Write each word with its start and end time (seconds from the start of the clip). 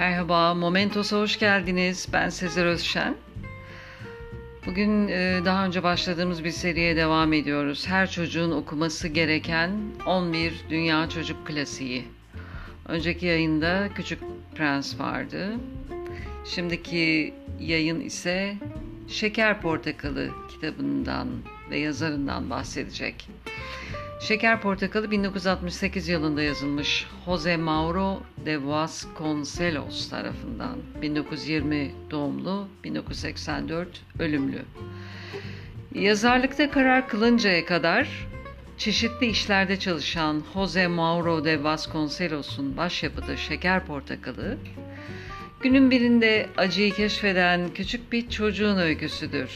Merhaba, 0.00 0.54
Momentos'a 0.54 1.18
hoş 1.18 1.38
geldiniz. 1.38 2.08
Ben 2.12 2.28
Sezer 2.28 2.66
Özşen. 2.66 3.16
Bugün 4.66 5.08
e, 5.08 5.40
daha 5.44 5.66
önce 5.66 5.82
başladığımız 5.82 6.44
bir 6.44 6.50
seriye 6.50 6.96
devam 6.96 7.32
ediyoruz. 7.32 7.86
Her 7.88 8.10
çocuğun 8.10 8.50
okuması 8.50 9.08
gereken 9.08 9.70
11 10.06 10.54
Dünya 10.70 11.08
Çocuk 11.08 11.46
Klasiği. 11.46 12.04
Önceki 12.88 13.26
yayında 13.26 13.88
Küçük 13.94 14.20
Prens 14.54 15.00
vardı. 15.00 15.52
Şimdiki 16.44 17.34
yayın 17.60 18.00
ise 18.00 18.56
Şeker 19.08 19.60
Portakalı 19.60 20.30
kitabından 20.50 21.28
ve 21.70 21.78
yazarından 21.78 22.50
bahsedecek. 22.50 23.28
Şeker 24.20 24.60
Portakalı 24.60 25.10
1968 25.10 26.08
yılında 26.08 26.42
yazılmış 26.42 27.06
Jose 27.24 27.56
Mauro 27.56 28.22
de 28.46 28.66
Vasconcelos 28.66 30.08
tarafından 30.08 30.76
1920 31.02 31.90
doğumlu 32.10 32.68
1984 32.84 33.88
ölümlü. 34.18 34.62
Yazarlıkta 35.94 36.70
karar 36.70 37.08
kılıncaya 37.08 37.64
kadar 37.64 38.28
çeşitli 38.78 39.26
işlerde 39.26 39.78
çalışan 39.78 40.42
Jose 40.54 40.86
Mauro 40.86 41.44
de 41.44 41.64
Vasconcelos'un 41.64 42.76
başyapıtı 42.76 43.38
Şeker 43.38 43.86
Portakalı 43.86 44.58
günün 45.62 45.90
birinde 45.90 46.46
acıyı 46.56 46.92
keşfeden 46.92 47.68
küçük 47.74 48.12
bir 48.12 48.30
çocuğun 48.30 48.76
öyküsüdür. 48.76 49.50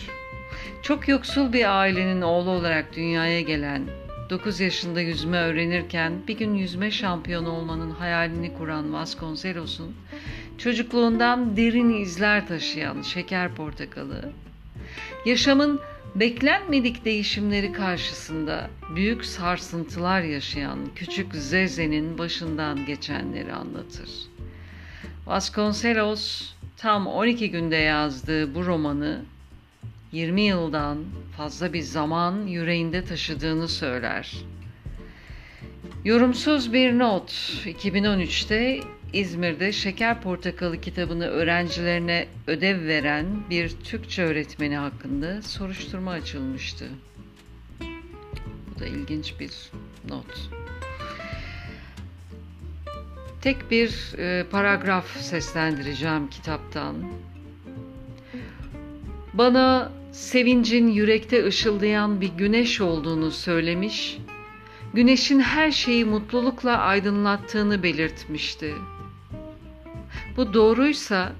Çok 0.84 1.08
yoksul 1.08 1.52
bir 1.52 1.80
ailenin 1.80 2.22
oğlu 2.22 2.50
olarak 2.50 2.96
dünyaya 2.96 3.40
gelen 3.40 3.82
9 4.30 4.60
yaşında 4.60 5.00
yüzme 5.00 5.36
öğrenirken 5.38 6.12
bir 6.28 6.38
gün 6.38 6.54
yüzme 6.54 6.90
şampiyonu 6.90 7.50
olmanın 7.50 7.90
hayalini 7.90 8.54
kuran 8.54 8.92
Vasconcelos'un 8.92 9.94
çocukluğundan 10.58 11.56
derin 11.56 12.02
izler 12.02 12.48
taşıyan 12.48 13.02
şeker 13.02 13.54
portakalı, 13.54 14.32
yaşamın 15.26 15.80
beklenmedik 16.14 17.04
değişimleri 17.04 17.72
karşısında 17.72 18.70
büyük 18.96 19.24
sarsıntılar 19.24 20.20
yaşayan 20.20 20.78
küçük 20.94 21.34
Zeze'nin 21.34 22.18
başından 22.18 22.86
geçenleri 22.86 23.52
anlatır. 23.52 24.10
Vasconcelos 25.26 26.52
tam 26.76 27.06
12 27.06 27.50
günde 27.50 27.76
yazdığı 27.76 28.54
bu 28.54 28.66
romanı 28.66 29.22
20 30.14 30.42
yıldan 30.42 30.98
fazla 31.36 31.72
bir 31.72 31.82
zaman 31.82 32.46
yüreğinde 32.46 33.04
taşıdığını 33.04 33.68
söyler. 33.68 34.36
Yorumsuz 36.04 36.72
bir 36.72 36.98
not 36.98 37.30
2013'te 37.64 38.80
İzmir'de 39.12 39.72
Şeker 39.72 40.20
Portakalı 40.20 40.80
kitabını 40.80 41.26
öğrencilerine 41.26 42.26
ödev 42.46 42.86
veren 42.86 43.26
bir 43.50 43.68
Türkçe 43.68 44.24
öğretmeni 44.24 44.76
hakkında 44.76 45.42
soruşturma 45.42 46.10
açılmıştı. 46.10 46.88
Bu 48.70 48.80
da 48.80 48.86
ilginç 48.86 49.34
bir 49.40 49.52
not. 50.08 50.50
Tek 53.42 53.70
bir 53.70 54.18
e, 54.18 54.44
paragraf 54.50 55.16
seslendireceğim 55.20 56.30
kitaptan. 56.30 56.96
Bana 59.34 59.92
sevincin 60.14 60.88
yürekte 60.88 61.46
ışıldayan 61.46 62.20
bir 62.20 62.28
güneş 62.28 62.80
olduğunu 62.80 63.30
söylemiş, 63.30 64.18
güneşin 64.94 65.40
her 65.40 65.70
şeyi 65.70 66.04
mutlulukla 66.04 66.78
aydınlattığını 66.78 67.82
belirtmişti. 67.82 68.74
Bu 70.36 70.54
doğruysa 70.54 71.32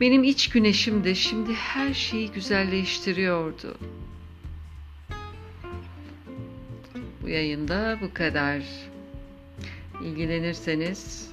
benim 0.00 0.24
iç 0.24 0.48
güneşim 0.48 1.04
de 1.04 1.14
şimdi 1.14 1.54
her 1.54 1.94
şeyi 1.94 2.32
güzelleştiriyordu. 2.32 3.78
Bu 7.22 7.28
yayında 7.28 7.98
bu 8.02 8.14
kadar. 8.14 8.62
İlgilenirseniz 10.04 11.30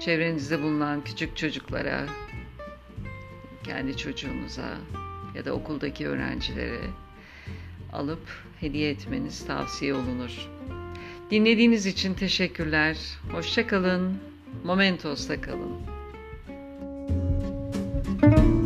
çevrenizde 0.00 0.62
bulunan 0.62 1.04
küçük 1.04 1.36
çocuklara, 1.36 2.06
kendi 3.64 3.96
çocuğunuza 3.96 4.68
ya 5.34 5.44
da 5.44 5.52
okuldaki 5.52 6.08
öğrencilere 6.08 6.80
alıp 7.92 8.28
hediye 8.60 8.90
etmeniz 8.90 9.46
tavsiye 9.46 9.94
olunur. 9.94 10.48
Dinlediğiniz 11.30 11.86
için 11.86 12.14
teşekkürler. 12.14 12.96
Hoşçakalın. 13.32 14.18
Momentos'ta 14.64 15.40
kalın. 15.40 15.60
Momentos'ta 15.60 18.20
kalın. 18.20 18.63